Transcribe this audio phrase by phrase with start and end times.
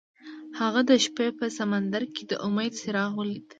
[0.59, 3.45] هغه د شپه په سمندر کې د امید څراغ ولید.